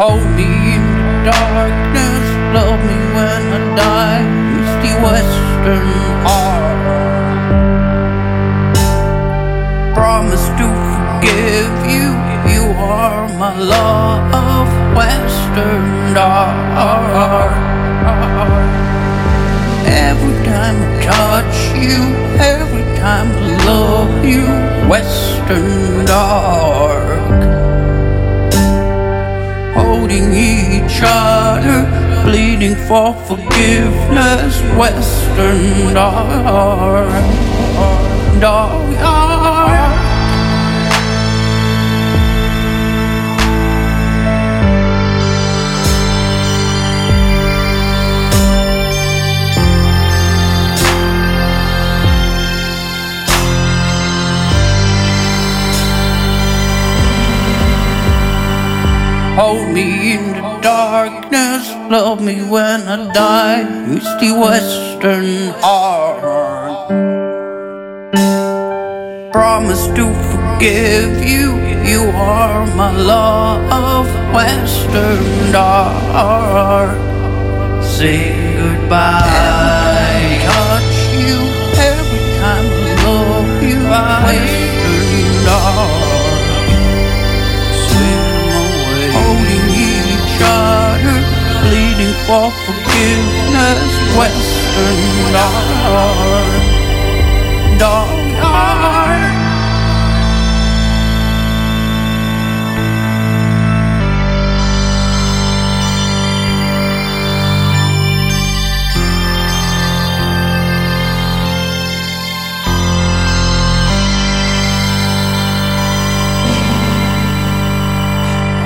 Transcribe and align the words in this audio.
Hold 0.00 0.24
me 0.34 0.48
in 0.76 0.84
the 0.96 1.30
darkness, 1.30 2.24
love 2.56 2.80
me 2.88 2.96
when 3.12 3.42
I 3.52 3.76
die. 3.76 4.24
The 4.80 4.92
Western 5.04 5.88
heart. 6.24 7.44
Promise 9.92 10.46
to 10.56 10.66
forgive 10.88 11.72
you, 11.84 12.16
you 12.48 12.64
are 12.80 13.28
my 13.36 13.52
love, 13.58 14.70
Western 14.96 16.16
heart. 16.16 17.52
Every 19.84 20.36
time 20.46 20.76
I 20.80 20.88
touch 21.12 21.76
you, 21.76 22.00
every 22.40 22.86
time 22.96 23.28
I 23.32 23.64
love 23.66 24.24
you, 24.24 24.46
Western 24.88 26.06
dark. 26.06 27.29
Other, 31.02 31.86
pleading 32.24 32.74
for 32.88 33.14
forgiveness, 33.26 34.60
Western 34.76 35.94
dark. 35.94 37.10
Dark. 38.40 38.90
Hold 59.40 59.72
me 59.72 60.12
in 60.12 60.32
the 60.34 60.49
darkness, 60.62 61.68
love 61.90 62.22
me 62.22 62.42
when 62.42 62.82
I 62.88 63.12
die. 63.12 63.64
It's 63.88 64.06
Western 64.32 65.52
heart. 65.60 66.88
Promise 69.32 69.86
to 69.98 70.06
forgive 70.30 71.24
you, 71.24 71.56
you 71.84 72.10
are 72.14 72.66
my 72.76 72.92
love, 72.96 74.06
Western 74.34 75.52
heart. 75.52 76.96
Say 77.84 78.32
goodbye. 78.56 79.49
For 92.30 92.48
forgiveness, 92.64 93.92
Western. 94.16 95.32
Dark 97.76 98.30
heart. 98.38 99.40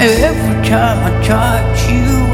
Every 0.00 0.68
time 0.68 0.98
I 1.06 1.24
touch 1.24 1.88
you, 1.88 2.31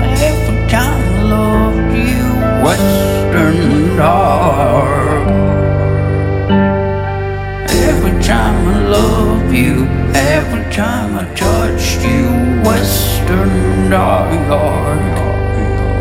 time 10.78 11.18
I 11.18 11.24
touch 11.34 11.96
you, 12.04 12.28
Western 12.62 13.90
dark. 13.90 14.30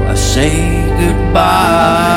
I 0.07 0.13
say 0.13 0.85
goodbye. 1.01 2.16